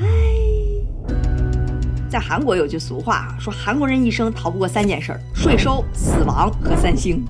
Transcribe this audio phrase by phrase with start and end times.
[0.00, 0.06] 哎
[2.10, 7.24] 在韩国有句俗话啊，说韩国人一生逃不过三件事儿：税收、死亡和三星。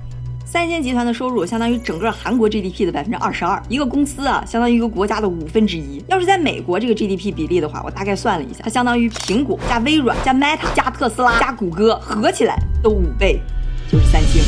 [0.44, 6.04] 三星集团的收入相当于整个韩国 GDP 的百分之二十二，一个公司啊，相当于一个国家的五分之一。
[6.08, 13.40] 要是在美国这个 GDP 比例的话，我大概算了一下，它相当于苹果加微软加 Meta 加特斯拉加谷歌合起来都五倍，
[13.88, 14.42] 就是三星。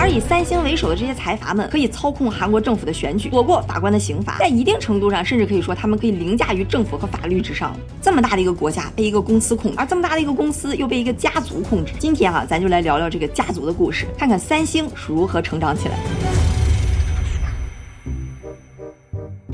[0.00, 7.76] 而以三星为首的这些财阀们，可以操控韩国政府的选举，躲过法官的刑罚，在一定程度上，甚至可以说他们可以凌驾于政府和法律之上。
[8.00, 11.92] 这么大的一个国家被一个公司控制，而这么大的一个公司又被一个家族控制。
[11.98, 15.98] 今天啊，咱就来聊聊这个家族的故事，看看三星是如何成长起来。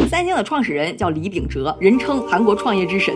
[0.08, 3.12] 三星的创始人叫李秉哲，人称韩国创业之神。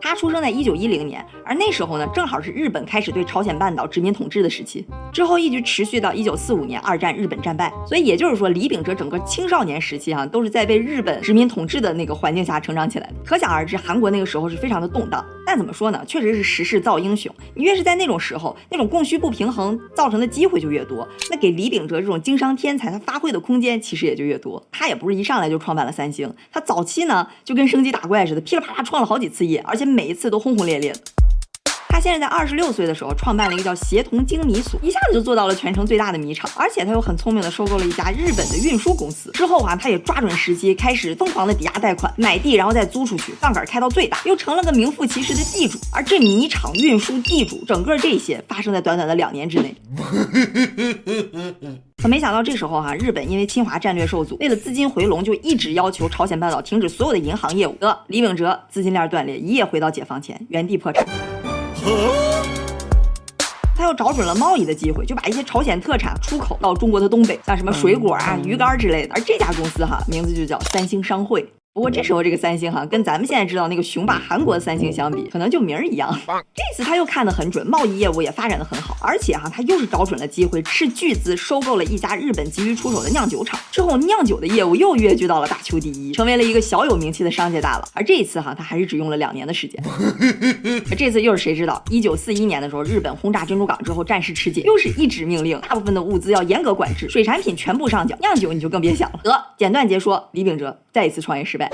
[0.00, 4.86] 他出生在一九一零年，而那时候呢，正好是日本开始对朝鲜半岛殖民统治的时期，
[5.16, 13.14] 之后一直持续到一九四五年二战日本战败，所以也就是说，李秉哲整个青少年时期啊，都是在被日本殖民统治的那个环境下成长起来的。
[13.24, 15.24] 可想而知，韩国那个时候是非常的动荡。
[15.46, 16.04] 但怎么说呢？
[16.06, 17.34] 确实是时势造英雄。
[17.54, 21.08] 你越是在那种时候，那种供需不平衡造成的机会就越多。
[21.30, 24.62] 那给李秉哲这种经商天才，他发挥的空间其实也就越多。
[24.70, 30.92] 他也不是一上来就创办了三星，他早期呢就跟升级打怪似的，噼里啪啦创了好几次业，而且每一次都轰轰烈烈。
[31.88, 39.30] 他先是在二十六岁的时候创办了一个叫协同精米所，一下子就做到了全城最大的米厂，而且他又很聪明的收购了一家日本的运输公司。
[39.32, 45.78] 之后啊，他也抓准时机，开始疯狂的抵押贷款买地，然后再租出去，杠杆开到最大，又成了个名副其实的地主。
[45.92, 49.74] 而这米厂、运输、地主，整个这些发生在短短的两年之内。
[52.02, 57.72] 可没想到这时候哈，日本因为侵华战略受阻，为了资金回笼，就一直要求朝鲜半岛停止所有的银行业务。
[57.80, 61.35] 得，李秉哲资金链断裂，一夜回到解放前，原地破产。
[63.76, 69.14] 他又找准了贸易的机会，就把一些朝鲜特产出口到中国的东北，像什么水果啊、鱼干之类的。
[69.14, 71.46] 而这家公司哈，名字就叫三星商会。
[71.76, 76.10] 不过这时候这个三星哈，跟咱们现在知道那个雄霸韩国的三星相比，可能就名儿一样。
[76.26, 87.86] 这次他又看得很准，贸易业务也发展的很好，而且哈，他又是找准了机会，斥巨资收购了一家日本急于出手的酿酒厂，之后酿酒的业务又跃居到了大邱第一，成为了一个小有名气的商界大佬。
[87.92, 89.78] 而这一次哈，他还是只用了两年的时间。
[90.96, 91.84] 这次又是谁知道？
[91.90, 99.20] 一九四一年的时候，日本轰炸珍珠港之后，战事吃紧，又是一纸命令，大部分的物资要严格管制，水产品全部上缴，酿酒你就更别想了。
[99.22, 101.65] 得，简短截说，李秉哲再一次创业失败。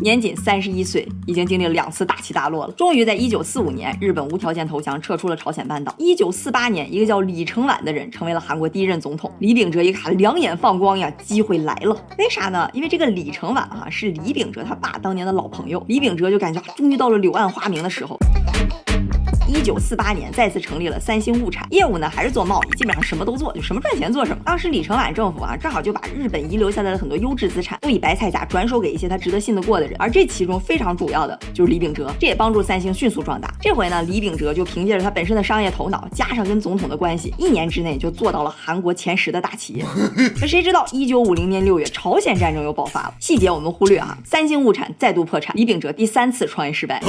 [0.00, 2.72] 年仅三十一岁，已经经历了两次大起大落了。
[2.74, 5.94] 终于在一九四五年，日本无条件投降，撤出了朝鲜半岛。
[5.98, 9.32] 一九四八年，一个叫李承晚的人成为了韩国第一任总统。
[9.38, 11.96] 李秉哲一看，两眼放光呀，机会来了。
[12.18, 12.68] 为啥呢？
[12.72, 15.82] 因为这个李承晚哈是李秉哲他爸当年的老朋友。
[15.88, 18.18] 李秉哲就感觉终于到了柳暗花明的时候。
[19.46, 24.42] 一九四八年，再次成立了三星物产，业务呢还是做贸易，基本上什么都做，就什么赚钱做什么。
[24.44, 33.52] 当时李承晚政府啊，正好就把日本遗留下来的很多优质资产都以白菜价转手给一些他值得信得过的人，而这其中非常主要的就是李秉哲，这也帮助三星迅速壮大。
[33.60, 39.84] 这回呢，李秉哲就凭借着他本身的商业头脑，加上跟总统的关系，一年之内就做到了韩国前十的大企业。
[40.38, 44.18] 可谁知道，一九五零年六月，朝鲜战争又爆发了，细节我们忽略啊。
[44.24, 47.00] 三星物产再度破产，李秉哲第三次创业失败。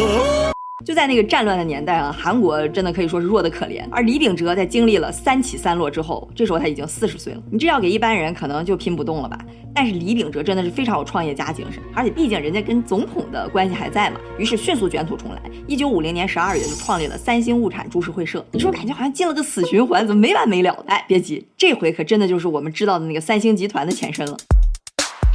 [0.86, 3.84] 就在那个战乱的年代啊，韩国真的可以说是弱得可怜。
[3.90, 7.42] 而李秉哲在经历了三起三落之后，这时候他已经四十岁了。
[7.52, 9.38] 你这要给一般人，可能就拼不动了吧？
[9.74, 15.42] 但是李秉哲真的是非常有创业家精神，而且毕竟人家跟总统的关系还在嘛，于是迅速卷土重来。
[15.68, 18.46] 一九五零年十二月就创立了三星物产株式会社。
[18.52, 20.84] 你说感觉好像进了个死循环，怎么没完没了的？
[20.88, 24.38] 哎，别急，这回可真的就是我们知道的那个三星集团的前身了。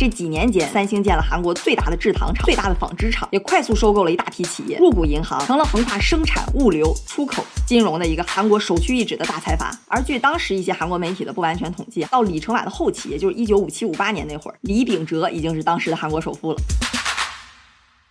[0.03, 9.71] 这几年间，三星建了韩国最大的制糖厂、最大的纺织厂，也快速收购了一大批企业，入股银行，成了横跨生产、物流、出口、金融的一个韩国首屈一指的大财阀。
[9.87, 16.59] 而据当时一些韩国媒体的不完全统计，到李承晚的后期，也就是一九五七五八年那会儿，李秉哲已经是当时的韩国首富了。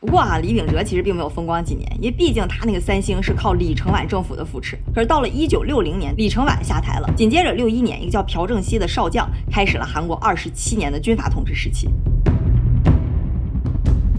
[0.02, 4.76] 不过啊，李秉哲其实并没有风光几年，因为毕竟他那个三星是靠李承晚政府的扶持。
[4.96, 11.88] 可是到了一九六零年，李承晚下台了，紧接着六一年，一个叫朴正熙的少将开始了韩国二十七年的军阀统治时期。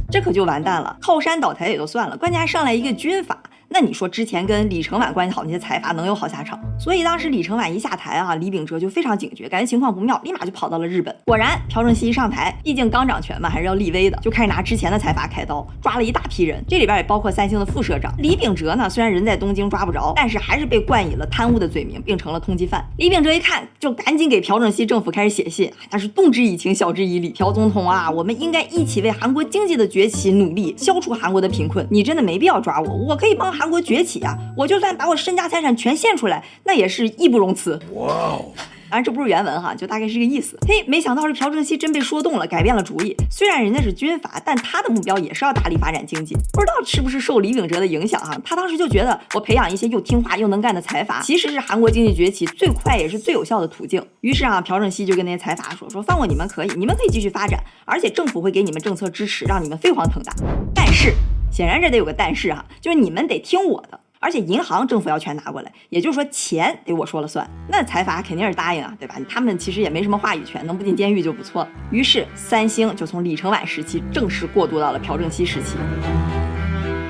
[0.08, 3.36] 这可就完蛋了，靠山倒台也就算了，关键还上来一个军阀。
[3.68, 6.60] 那你说之前跟李承晚关系好那些财阀能有好下场？
[6.82, 11.14] 所以当时李承晚一下台啊，李秉哲就非常警觉，感觉情况不妙，立马就跑到了日本。
[11.25, 18.90] 果然，朴正熙一上台，毕竟刚掌权嘛，还是要立威的，就开始拿之前的财阀开刀，抓了一大批人，这里边也包括三星的副社长李秉哲呢。
[18.90, 22.84] 虽然人在东京抓不着，但是还是被冠以了贪污的罪名，并成了通缉犯。
[22.96, 27.31] 李秉哲一看，就赶紧给朴正熙政府开始写信，那是动之以情，晓之以理。
[27.31, 31.87] 朴总统啊，我们应该一起为韩国经济的崛起努力，消除韩国的贫困。
[31.93, 34.37] 你真的没必要抓我，我可以帮韩国崛起啊。
[34.56, 37.78] 我就算把我身家财产全献出来，那也是义不容辞。
[37.94, 38.52] 哇哦！
[38.90, 40.54] 当然这不是原文哈，就大概是这个意思。
[40.69, 43.16] 嘿，没想到这朴正熙真被说动了，改变了主意。
[43.30, 46.34] 虽然人家是军阀，但他的目标也是要大力发展经济。
[46.52, 54.06] 不知道是不是受李秉哲的影响哈，他当时就觉得我培养一些又听话又能干的财阀，其实是韩国经济崛起最快也是最有效的途径。
[54.20, 60.34] 于是啊，朴正熙就跟那些财阀说说放过你们可以，你们可以继续发展，而且政府会给你们政策支持，让你们飞黄腾达。
[60.74, 61.14] 但是
[61.50, 63.98] 显然这得有个但是哈，就是你们得听我的。
[64.22, 67.44] 而且银行政府要全拿过来，也就是说钱得我说了算。
[67.69, 69.16] 那财阀肯定是答应啊，对吧？
[69.28, 71.69] 他们其实也没什么话语权，能不进监狱就不错了。
[71.90, 75.74] 于是三星就从李承晚时期正式过渡到了朴正熙时期，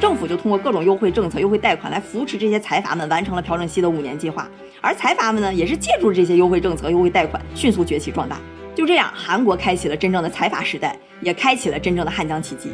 [0.01, 4.49] 政府就通过各种优惠政策、优惠贷款来扶持这些财阀们，完成了朴正熙的五年计划。
[4.81, 8.41] 而财阀们呢，也是借助这些优惠政策、优惠贷款，迅速崛起壮大。
[8.75, 12.71] 就这样，韩国开启了真正的财阀时代，也开启了真正的汉江奇迹。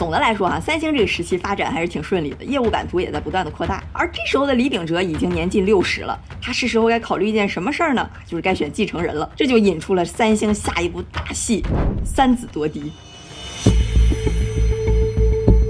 [0.00, 3.84] 总的来说哈，三星这个时期发展还是挺顺利的，业务版图也在不断的扩大。
[3.92, 8.08] 而这时候的李秉哲已经年近六十了，他是时候该考虑一件什么事儿呢？
[8.26, 9.30] 就是该选继承人了。
[9.36, 11.62] 这就引出了三星下一部大戏——
[12.02, 12.90] 三子夺嫡。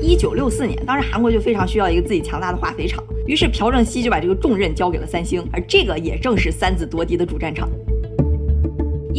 [0.00, 7.68] 一九六四年，当时韩国就非常需要一个自己强大的化肥厂，于是朴正熙就把这个重任交给了三星，而这个也正是三子夺嫡的主战场。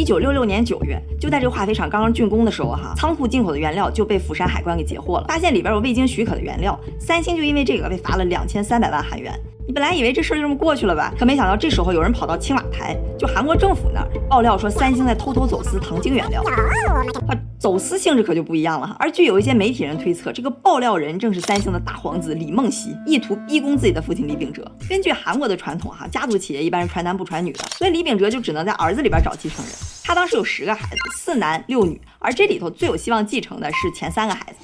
[0.01, 9.31] 一九六六年九月，就在这个化肥厂刚刚竣工的时候，哈，仓库进口的原料就被釜山海关给截获了，发现里边有未经许可的原料，三星就因为这个被罚了两千三百万韩元。
[9.67, 11.13] 你本来以为这事儿就这么过去了吧？
[11.19, 16.41] 可没想到这时候有人跑到青瓦台，就韩国政府那儿爆料说三星在偷偷走私糖精原料。
[17.29, 18.95] 啊，走私性质可就不一样了哈。
[18.97, 24.65] 而据有一些媒体人推测，这个爆料人正是三星的大皇子李梦熙，意图逼宫自己的父亲李秉哲。
[24.89, 29.73] 根据韩国的传统哈，家族企业一般是传男不传女的，所以李秉哲就只能在儿子里边找继承人。
[30.11, 34.57] 他当时有十个孩子，四男六女，而这里头最有希望继承的是前三个孩子。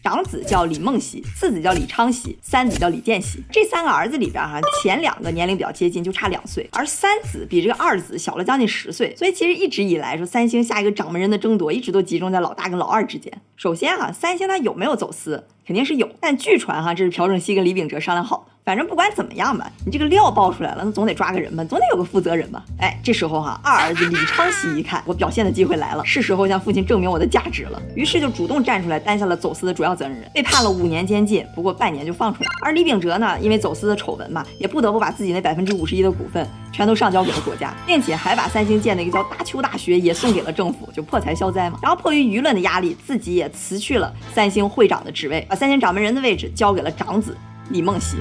[0.00, 3.42] 长子叫李梦熙，次子叫李昌熙，三子叫李建熙。
[3.50, 9.12] 这三个儿子里边哈，前两个年龄比较接近，就差两岁，而三子比这个二子小了将近十岁。
[9.16, 13.32] 所以其实一直以来说，三星下一个掌门人的争夺一直都集中在老大跟老二之间。
[13.56, 18.53] 首先哈，三星他有没有走私，肯定是有，但据传哈，这是朴正熙跟李秉哲商量好的。
[18.64, 22.64] 反正不管怎么样吧，你这个料爆出来了，那总得抓个人吧，总得有个负责人吧。
[22.78, 27.82] 哎，这时候哈，二儿子李昌熙一看， 我表现的机会来了，是时候向父亲证明我的价值了。
[27.94, 32.48] 于是就主动站出来，担下了走私的主要责任人，被判了五年监禁，不过半年就放出来。
[32.62, 41.78] 而李秉哲呢，因为走私的丑闻嘛，也不得不把自己那百分之五十一的股份全都上交给了国家，并且还把三星建的一个叫大邱大学也送给了政府，就破财消灾嘛。
[41.82, 47.36] 然后迫于舆论的压力，自己也辞去了三星会长的职位，把三星掌门人的位置交给了长子
[47.68, 48.16] 李梦熙。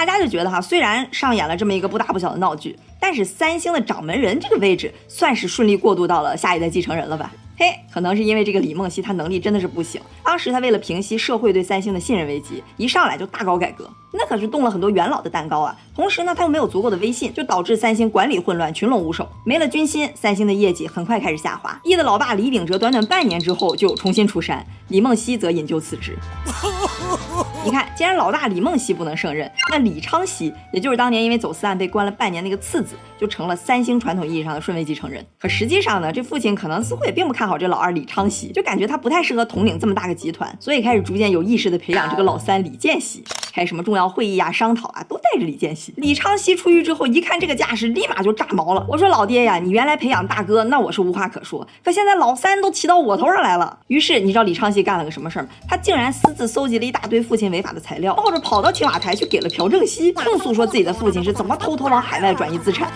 [0.00, 7.30] 大家就觉得哈，虽然上演了这么一个不大不小的闹剧，但是三星的掌门人这个位置算是顺利过渡到了下一代继承人了吧？
[7.58, 10.00] 嘿，可能是因为这个李梦溪他能力真的是不行。
[10.24, 15.76] 当时他为了平息社会对三星的信任危机，一上来就大搞改革，那可是动了很多元老的蛋糕啊。
[15.94, 19.28] 同时呢，他又没有足够的威信，就导致三星管理混乱，群龙无首。
[19.44, 21.78] 没了军心，三星的业绩很快开始下滑。
[21.84, 26.16] 易的老爸李秉哲短短半年之后就重新出山，李梦熙则引咎辞职。
[27.62, 35.24] 你看，既然老大李梦熙不能胜任，那李昌熙，也就是当年因为走私案被关了半年那个次子，就成了三星传统意义上的顺位继承人。
[35.38, 43.22] 可实际上呢，这父亲可能似乎也并不看好这老二李昌熙，就感觉他不太适合统领这么大个集团，所以开始逐渐有意识的培养这个老三李建熙。
[43.52, 45.92] 开什么重要会议啊、商讨啊，都带着李建熙。
[45.96, 48.84] 李昌熙出狱之后，一看这个架势，立马就炸毛了。
[48.88, 51.66] 我说老爹呀，你原来培养大哥，那我是无话可说。
[51.84, 53.78] 可现在老三都骑到我头上来了。
[53.88, 55.48] 于是你知道李昌熙干了个什么事儿吗？
[55.68, 62.90] 他竟然私自搜集了一大堆父亲违法的材料，抱着跑到青瓦台去给了朴正熙，控诉说自己的父亲是怎么偷偷往海外转移资产。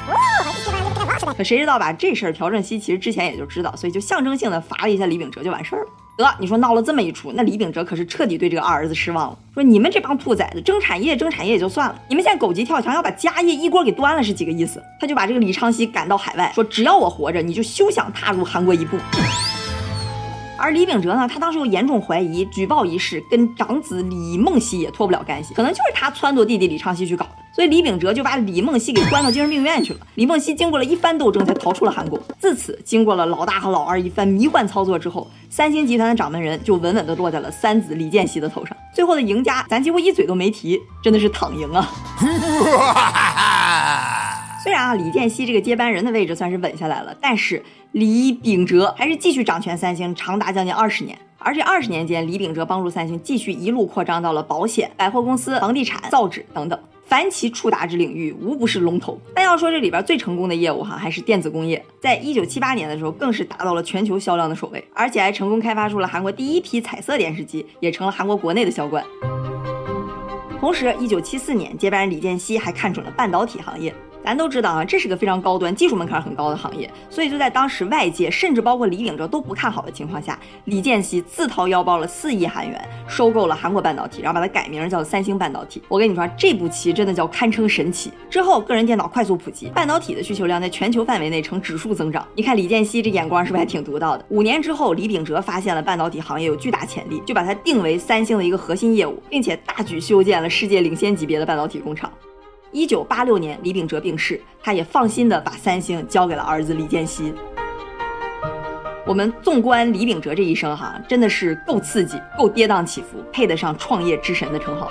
[1.36, 1.92] 可谁知道吧？
[1.92, 5.90] 这事儿朴正熙其实之前也就知道，所以就象征性的罚了一下李秉哲就完事儿了。
[6.16, 9.38] 得，你说闹了这么一出，那李秉哲可是彻底对这个二儿子失望了。
[9.52, 14.82] 说你们这帮兔崽子争产业争产业也就算了，你们现在狗急跳墙要把家业一锅给端了是几个意思？
[15.00, 18.96] 他就把这个李昌熙赶到海外，说只要我活着，你就休想踏入韩国一步。
[20.64, 30.00] 而李秉哲呢，他当时又严重怀疑举报一事跟长子李梦熙也脱不了干系，可能就是他撺掇弟弟李昌熙去搞的，所以李秉哲就把李梦熙给关到精神病院去了。
[30.14, 32.18] 李梦熙经过了一番斗争才逃出了韩国。
[32.38, 38.74] 自此，经过了老大和老二一番迷幻操作之后，三星集团的掌门人就稳稳地落在了三子李建熙的头上。
[38.94, 41.86] 最后的赢家，咱几乎一嘴都没提，真的是躺赢啊！
[44.64, 51.18] 虽然啊，李建熙这个接班人的位置算是稳下来了，但是李秉哲还是继续掌权三星，长达将近二十年。
[51.36, 59.20] 而这二十年间，李秉哲帮助三星继续一路扩张到了保险、百货公司、房地产、造纸等等，凡其触达之领域，无不是龙头。
[59.34, 69.04] 但要说这里边最成功的业务哈，还是电子工业，在一九七八年的时候，更是达到了全球销量的首位，而且还成功开发出了韩国第一批彩色电视机，也成了韩国国内的销冠。
[70.58, 73.94] 同时，一九七四年，接班人李健熙还看准了半导体行业。
[74.24, 85.82] 咱都知道啊，这是个非常高端、技术门槛很高的行业，所以就在当时外界甚至包括李秉哲都不看好的情况下，李健熙自掏腰包了四亿韩元收购了韩国半导体，然后把它改名叫三星半导体。
[85.88, 88.10] 我跟你说，这步棋真的叫堪称神奇。
[88.30, 92.26] 之后，个人电脑快速普及，半导体的需求量在全球范围内呈指数增长。
[92.34, 94.24] 你看李健熙这眼光是不是还挺独到的？
[94.30, 102.10] 五年之后，李秉哲发现了半导体行业有巨大潜力，就把它定为三星的一个核心业务，并且大举修建了世界领先级别的半导体工厂。
[102.74, 107.32] 一九八六年，李秉哲病逝，他也放心的把三星交给了儿子李健熙。
[109.06, 114.90] 我们纵观李秉哲这一生，哈，真的是够刺激，够跌宕起伏，配得上创业之神的称号。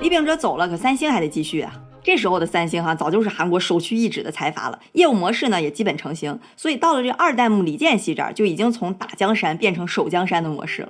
[0.00, 1.72] 李秉哲走了，可三星还得继续啊。
[2.02, 10.88] 这时候的三星，哈，早就是韩国首屈一指的财阀了，业务模式呢也基本成型，所以到了这二代目李健熙这儿，就已经从打江山变成守江山的模式了。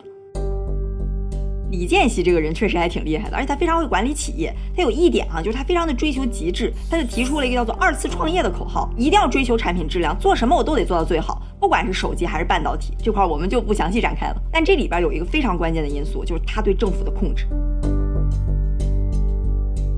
[1.76, 4.54] 李健熙这个人确实还挺厉害的，而且他非常会管理企业。
[4.76, 14.37] 他有一点啊，就是他非常的追求极致，他就提出了一个叫做“二次创业”的口号，一定要追求产品质量，做什么我都得做到最好，不管是手机还是半导体这块，我们就不详细展开了。
[14.52, 17.45] 但这里边有一个非常关键的因素，就是他对政府的控制。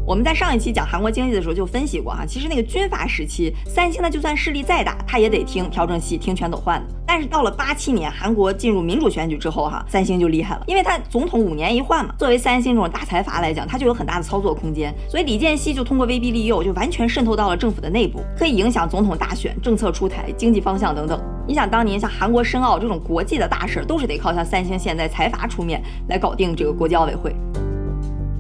[0.06, 6.94] 我们在上一期讲韩国经济的时候就分析过哈，其实那个军阀时期，三星呢就算势力再大，他也得听朴正熙、听全斗焕的。
[7.04, 12.14] 但是到了八七年，韩国进入民主选举之后哈，三星就厉害了，因为他总统五年一换嘛。
[12.18, 21.20] 作为三星这种大财阀来讲，他就有很大的操作空间，所以李健熙就通过威逼利诱，就完全渗透到了政府的内部，可以影响总统大选、政策出台、经济方向等等。
[21.48, 27.34] 你想当年像韩国申奥这种国际的大事，都是得靠像三星现在财阀出面来搞定这个国际奥委会。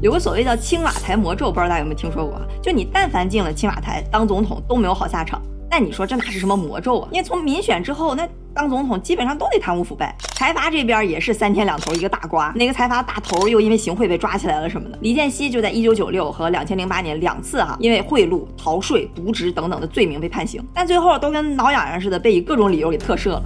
[0.02, 2.38] 有个所谓叫青瓦台魔咒，不知道大家有没有听说过？
[2.62, 5.40] 就你但凡进了青瓦台当总统都没有好下场。
[5.70, 7.08] 那你说这哪是什么魔咒啊？
[7.10, 10.14] 因为从民选之后，那当总统基本上都得贪污腐败。
[10.34, 14.98] 财阀这边也是三天两头一个大瓜，哪个财阀大头又因为行贿被抓起来了什么的。
[15.00, 23.42] 李健熙就在一九九六和两千零八年两次哈，因为贿赂、逃税、渎职等等的罪名被判刑，但最后都跟挠痒痒似的，被以各种理由给特赦了。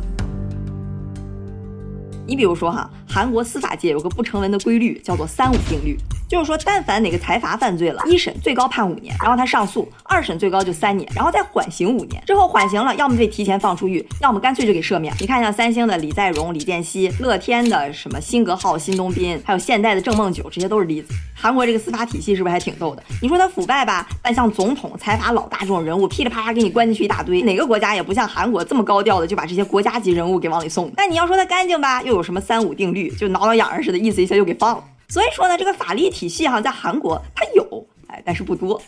[2.27, 5.97] 你比如说哈，韩国司法界有个不成文的规律，叫做“三五定律”，
[6.31, 15.13] 就是说，但凡哪个财阀犯罪了，一审最高判五年，然后他上诉，二审最高就三年，然后再缓刑五年，之后缓刑了，要么被提前放出狱，要么干脆就给赦免。
[15.19, 21.13] 你看，像三星的李在镕、李健熙，乐天的什么辛格浩、辛东斌，还有现代的郑梦九，这些都是例子。
[21.35, 23.03] 韩国这个司法体系是不是还挺逗的？
[23.21, 30.93] 你说他腐败吧，但像总统、财阀老大这种人物，噼里啪啦给你关进去一大堆，哪个国家也不像韩国这么高调的就把这些国家级人物给往里送。
[30.95, 34.85] 但你要说他干净吧，又有什么三五定律，就挠挠痒痒似的，意思一下又给放了。
[35.09, 38.81] 所以说呢，这个法律体系哈，在韩国它有，哎，但是不多。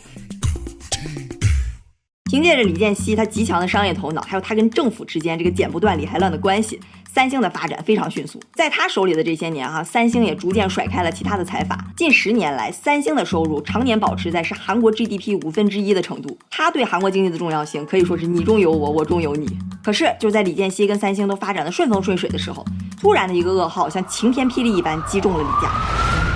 [2.33, 6.79] 凭借着李健熙他极强的商业头脑，还有他跟政府之间这个剪不断理还乱的关系。
[7.05, 11.77] 三星的发展非常迅速，在他手里的这些年哈，三星也逐渐甩开了其他的财阀。
[11.95, 16.35] 近十年来，三星的收入常年保持在是韩国 GDP 五分之一的程度。
[16.49, 19.47] 他对韩国经济的重要性可以说是你中有我，我中有你。
[19.83, 22.65] 可是就在李健熙跟三星都发展的顺风顺水的时候，
[22.99, 26.32] 突然的一个噩耗像晴天霹雳一般击中了李家。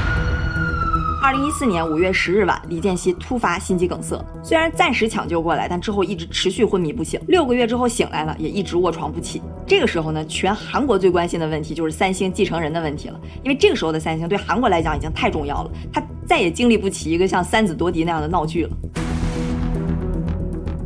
[1.27, 7.19] 二零一四年五月十日晚，李健熙突发心肌梗塞，虽然暂时抢救过来，但之后一直持续昏迷不醒。
[7.27, 9.41] 六个月之后醒来了，也一直卧床不起。
[9.67, 18.71] 这个时候呢，全韩国最关心的问题就是三星继承人的问题了，因为这个时候的三星对韩国来讲已经太重要了，他再也经历不起一个像三子夺嫡那样的闹剧了。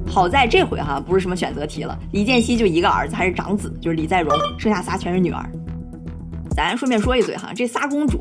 [0.07, 5.47] 好在这回哈不是什么选择题了，李健熙就一个儿子，还是长子，就是李在镕，剩下仨全是女儿。
[6.55, 8.19] 咱顺便说一嘴哈，这仨公主。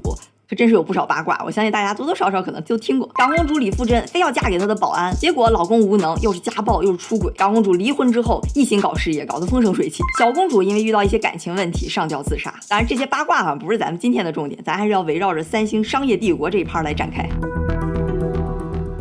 [0.50, 3.08] 可真是有不少八卦，我相信大家多多少少可能都听过。
[3.14, 7.32] 长公主李富真非要嫁给她的保安，结果老公无能，又是家暴又是出轨。
[7.36, 10.02] 长公主离婚之后一心搞事业，搞得风生水起。
[10.18, 12.52] 小公主因为遇到一些感情问题上吊自杀。
[12.68, 17.28] 当然这些八卦哈不是咱们今天的重点，咱还是要围绕着三星商业帝国这一趴来展开。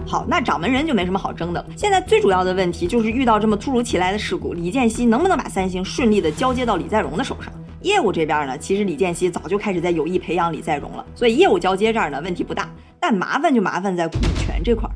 [0.06, 1.68] 好，那掌门人就没什么好争的了。
[1.76, 7.52] 现在最主要的问题就是遇到这么突如其来的事故，李健熙能不能把三星顺利的交接到李在镕的手上？
[7.82, 12.70] 业务这边呢，其实李健熙早就开始在有意培养李在镕了，所以业务交接这儿呢问题不大，
[13.00, 14.92] 但麻烦就麻烦在股权这块儿。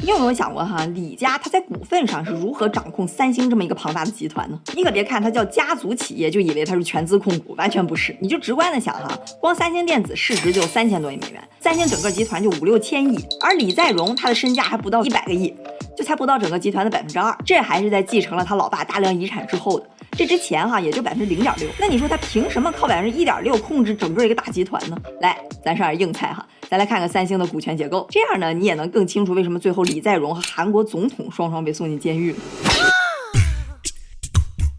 [0.00, 4.60] 你有没有想过哈，李家他在股份上是如何掌控三星这么一个庞大的集团呢？
[4.76, 8.16] 你可别看它叫家族企业就以为它是全资控股，完全不是。
[8.20, 9.08] 你就直观的想哈，
[9.40, 15.52] 光三星电子市值就三千多亿美元，三星整个集团就五六千亿，而李在镕他的身价还不到一百个亿，
[15.96, 19.90] 就才不到整个集团的百分之二，这还是在继承了他老爸大量遗产之后的。
[20.18, 24.98] 这之前哈也就百分之零点六，那你说他凭什么靠百分之一点六控制整个一个大集团呢？
[25.20, 32.38] 来，咱上点硬菜哈，咱来看看三星的股权结构，这样呢你也能更清楚为什么最后李在镕和韩国总统双双被送进监狱了。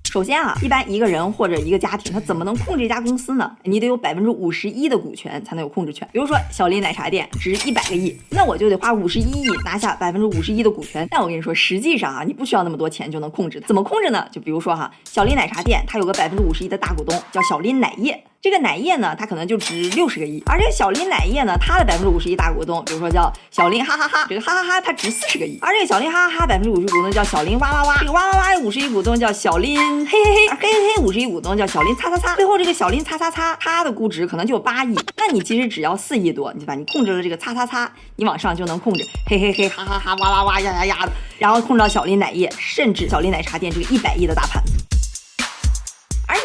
[0.10, 3.56] 首先啊，一般一个人或者一个家庭，他怎么能控制一家公司呢？
[3.64, 6.08] 你得有百分之五十一的股权才能有控制权。
[6.12, 11.08] 比如说小林奶茶店值一百个亿，那我就得花五十一亿拿下百分之五十一的股权。
[11.12, 13.68] 但我跟你说，实际上啊，你不需要那么多钱就能控制它。
[13.68, 14.26] 怎么控制呢？
[14.32, 18.24] 就比如说哈，小林奶茶店它有个百分之五十一的大股东叫小林奶业。
[18.42, 36.74] 这个奶业呢，它可能就值六十个亿，而这个小林奶业呢，它的百分之五十一大股东，比如说叫小林哈哈哈，这个哈哈哈它值四十个亿，而这个小林哈哈哈百分之五十股东叫小林哇哇哇，这个哇哇哇五十一股东叫小林嘿嘿嘿，嘿嘿嘿五十一股东叫小林擦擦擦，最后这个小林擦擦擦，它的估值可能就有八亿，那你其实只要四亿多，对吧？
[36.76, 44.64] 你控制了这个擦擦擦，你往上就能控制嘿嘿嘿哈哈哈哇哇哇呀呀呀的，然后控制到小林奶业，甚至小林奶茶店这个一百亿的大盘。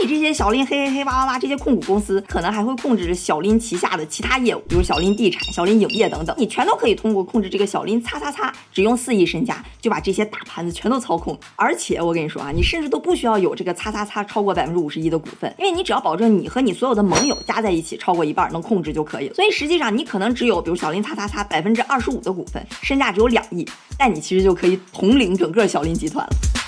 [0.06, 11.38] 这些小林嘿嘿嘿哇哇哇这些控股公司，可能还会控制小林旗下的其他业务，比如小林地产、小林影业等等，你全都可以通过控制这个小林擦擦擦，只用四亿身家就把这些大盘子全都操控。
[11.56, 19.34] 而且我跟你说啊，你甚至都不需要有这个擦擦擦超过百分之五十一的股份，因为你只要保证你和你所有的盟友加在一起超过一半能控制就可以了。
[19.34, 23.66] 所以实际上你可能只有比如小林擦擦擦百分之二十五的股份，身价只有两亿，
[23.98, 26.63] 但你其实就可以统领整个小林集团了。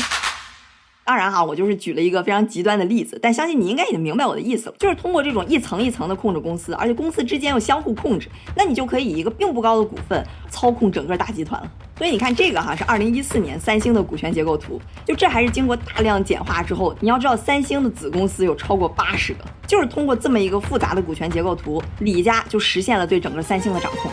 [1.06, 10.20] 当然哈，我就是举了一个非常极端的例子，但相信你应该已经明白我的意思了，就是通过这种一层一层的控制公司，而且公司之间又相互控制，那你就可以以一个并不高的股份
[10.50, 11.70] 操控整个大集团了。
[11.96, 24.10] 所以你看这个哈是二零一四年三星的股权结构图，就这还是经过大量简化之后，你要知道三星的子公司有超过八十个，就是通过这么一个复杂的股权结构图，李家就实现了对整个三星的掌控。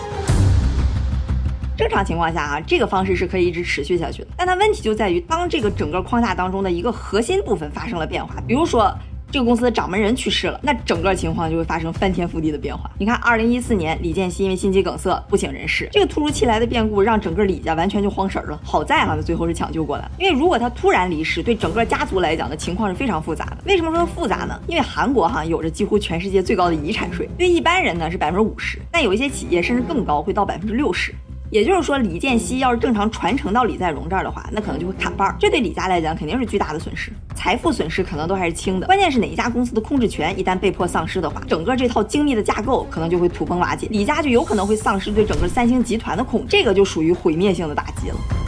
[1.83, 4.29] 正常情况下啊，这个方式是可以一直持续下去的。
[4.37, 8.89] 但它问题就在于，当这个整个框架当中的一个核心部分发生了变化，比如说
[9.29, 12.89] 这个公司的掌门人去世了，那整个情况就会发生翻天覆地的变化。
[12.97, 18.57] 你看，二零一四年李健熙因为心肌梗塞不省人事，这个突如其来的变故让整个李家完全就慌神了。
[18.63, 20.09] 好在哈，他最后是抢救过来。
[20.17, 23.57] 因为如果他突然离世，对整个家族来讲的情况是非常复杂的。
[23.65, 24.57] 为什么说复杂呢？
[24.67, 31.13] 因为韩国哈有着几乎全世界最高的遗产税，对一般人呢是百分之五十，但有一些企业甚至更高，会到百分之六十。
[31.53, 38.87] 也就是说，李健熙要是正常传承到李在镕这儿的话，那可能就会砍半儿，这对李家来讲肯定是巨大的损失，财富损失可能都还是轻的。
[38.87, 48.42] 关键是哪一家公司的控制权一旦被迫丧失的话，整个这套精密的架构可能就会土崩瓦解，李家就有可能会丧失对整个三星集团的控制，这个就属于毁灭性的打击了。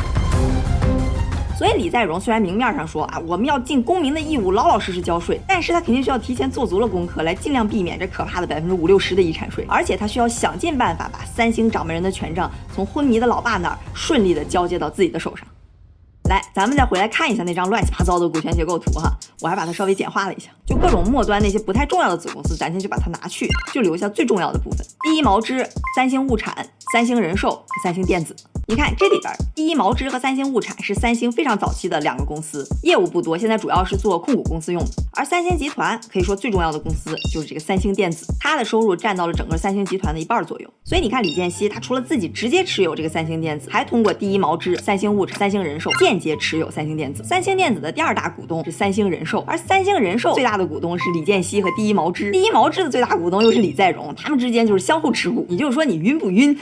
[1.57, 15.47] 所以李在镕虽然明面上说啊，我们要尽公民的义务，老老实实交税，但是他肯定需要提前做足了功课，来尽量避免这可怕的百分之五六十的遗产税，而且他需要想尽办法把三星掌门人的权杖从昏迷的老爸那儿顺利的交接到自己的手上。
[16.29, 25.65] 来，咱们再回来看一下那张乱七八糟的股权结构图哈，我还把它稍微简化了一下，就各种末端那些不太重要的子公司，咱先就把它拿去，就留下最重要的部分：第一毛织、
[25.95, 28.33] 三星物产、三星人寿和三星电子。
[28.67, 34.89] 你看这里边，第一毛织和三星物产是三星非常早期的两个公司，业务不多，现在主要是做控股公司用的。
[35.11, 40.69] 而三星集团可以说最重要的公司就是这个三星电子，它的收入占到了整个三星集团的一半左右。
[40.85, 47.23] 所以你看李健熙，他除了自己直接持有这个三星电子，还通过第一毛织、三星物产、三星人寿间接持有三星电子。
[47.25, 55.45] 三星电子的第二大股东是三星人寿，而三星人寿最大的股东是李健熙和第一毛织，第一毛织的最大股东又是李在镕，他们之间就是相互持股。
[55.49, 56.57] 也就是说，你晕不晕？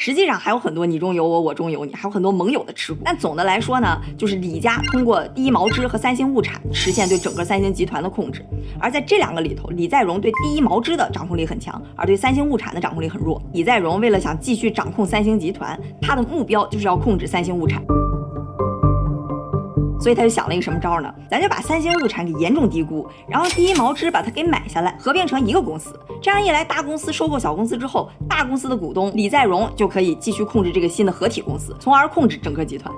[0.00, 3.00] 实际上还有很多你中有我，我中有你，还有很多盟友的持股。
[3.04, 8.46] 但总的来说呢，就是李家通过第一毛织和三星物产实现对整个三星集团的控制。
[8.78, 13.42] 而在这两个里头，李在镕对第一毛织的掌控力很强，而对三星物产的掌控力很弱。
[13.52, 17.82] 李在镕为了想继续掌控三星集团，他的目标就是要控制三星物产。
[20.00, 21.12] 所以他就想了一个什么招呢？
[21.30, 25.98] 咱就把三星物产给严重低估，然后第一毛织把它给买下来，合并成一个公司。
[26.22, 32.94] 这样一来，大公司收购小公司之后，大公司的股东李在镕就可以继续控制这个新的合体公司，从而控制整个集团。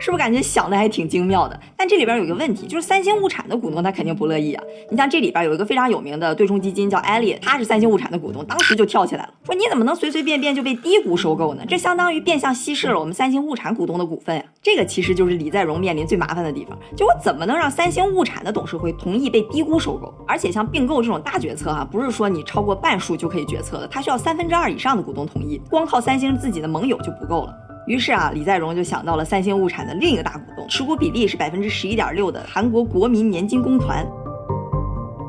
[0.00, 1.60] 是不是感觉想的还挺精妙的？
[1.76, 4.64] 但这里边有一个问题，就是三星物产的股东他肯定不乐意啊。
[4.90, 11.62] 你像这里边有一个非常有名的对冲基金叫 Elia，他是三星物产的股东，当时就跳起来了，说你怎么能随随便便就被低估收购呢？
[11.68, 14.42] 这相当于变相稀释了我们三星物产股东的股份呀。
[14.62, 20.14] 这个其实就是李在镕面临最麻烦的地方，就我怎么能让三星物产的董事会同意被低估收购？
[20.26, 27.54] 而且像并购这种大决策哈，不是说你超过半数就可以决策的，它需要三分之二以上的股东同意，光靠三星自己的盟友就不够了。
[27.90, 34.06] 于是啊，李在镕就想到了三星物产的另一个大股东，持股比例是百分之十一点六的韩国国民年金公团。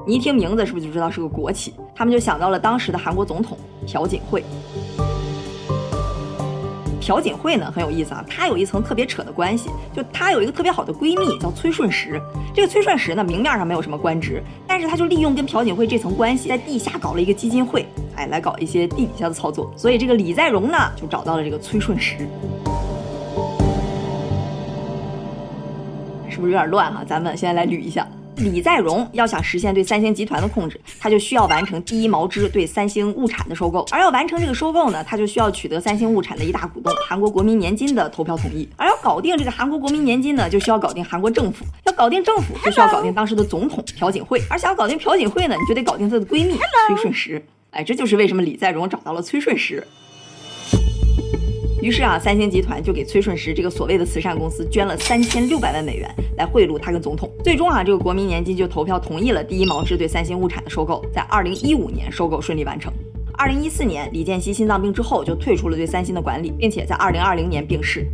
[0.06, 1.74] 你一听名字是不是就知道是个国企？
[1.95, 4.43] 他们就想到了当时的韩国总统朴槿惠。
[7.02, 12.21] 朴槿惠呢很有意思啊，她有一层特别扯的关系，就她有一个特别好的闺蜜叫崔顺实。
[12.54, 17.88] 这个崔顺实呢明面上没有什么官职，但是她就利用跟朴槿惠这层关系，在地下搞了一个基金会，
[18.28, 19.72] 来搞一些地底下的操作。
[19.76, 22.16] 所以这个李在镕呢就找到了这个崔顺实。
[26.30, 27.04] 是不是有点乱哈？
[27.06, 28.08] 咱们现在来捋一下。
[28.38, 46.58] 李在镕要想实现对三星集团的控制，他就需要完成第一毛织对三星物产的收购，而要完成这个收购呢，他就需要取得三星物产的一大股东韩国国民年金的投票同意，而要搞定这个韩国国民年金呢，就需要搞定韩国政府，要搞定政府就需要搞定当时的总统朴槿惠，而想要搞定朴槿惠呢，你就得搞定她的闺蜜
[46.88, 49.82] 崔顺实，哎，这就是为什么李在镕找到了崔顺实。
[51.82, 57.32] 于是啊，三星集团就给崔顺实这个所谓的慈善公司捐了三千六百万美元来贿赂他跟总统。
[57.46, 62.92] 最终啊，这个国民年金就投票同意了第一毛织对三星物产的收购，在二零一五年收购顺利完成。
[63.34, 68.06] 二零一四年，李健熙心脏病之后就退出了对三星的管理，并且在二零二零年病逝。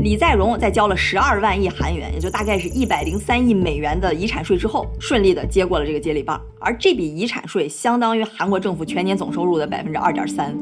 [0.00, 10.56] 李在镕在交了十二万亿韩元，也就大概是一百零三亿美元的遗产税之后，顺利的接过了这个接力棒，而这笔遗产税相当于韩国政府全年总收入的百分之二点三。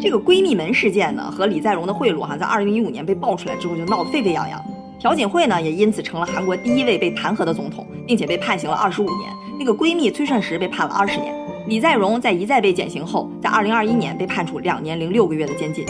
[0.00, 4.60] 这个闺蜜门事件呢，和李在镕的贿赂哈，在二零一五年被爆出来之后，就闹得沸沸扬扬。
[5.00, 9.32] 朴槿惠呢，也因此成了韩国第一位被弹劾的总统，并且被判刑了二十五年。
[9.56, 11.32] 那个闺蜜崔顺实被判了二十年。
[11.68, 15.84] 李在镕在一再被减刑后，在二零二一年被判处两年零六个月的监禁。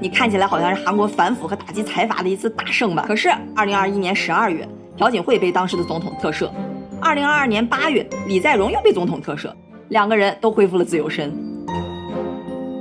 [0.00, 3.04] 你看起来好像是韩国反腐和打击财阀的一次大胜吧？
[3.06, 6.48] 可是二零二一年十二月，朴槿惠被当时的总统特赦；
[6.98, 9.52] 二零二二年八月，李在镕又被总统特赦。
[9.90, 11.30] 两个人都恢复了自由身。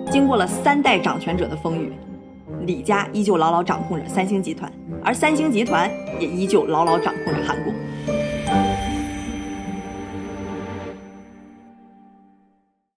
[0.09, 1.91] 经过了三代掌权者的风雨，
[2.61, 4.71] 李家依旧牢牢掌控着三星集团，
[5.03, 7.73] 而三星集团也依旧牢牢掌控着韩国。